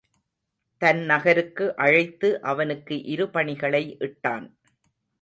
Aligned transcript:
தன் 0.81 1.01
நகருக்கு 1.01 1.75
அழைத்து 1.75 2.41
அவனுக்கு 2.41 2.95
இருபணிகளை 2.95 3.83
இட்டான். 3.99 4.47